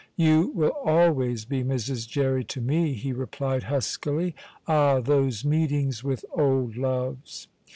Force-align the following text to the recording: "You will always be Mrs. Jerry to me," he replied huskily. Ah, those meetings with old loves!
"You 0.15 0.47
will 0.55 0.73
always 0.83 1.45
be 1.45 1.63
Mrs. 1.63 2.09
Jerry 2.09 2.43
to 2.45 2.59
me," 2.59 2.93
he 2.93 3.13
replied 3.13 3.65
huskily. 3.65 4.33
Ah, 4.67 4.99
those 4.99 5.45
meetings 5.45 6.03
with 6.03 6.25
old 6.35 6.75
loves! 6.75 7.47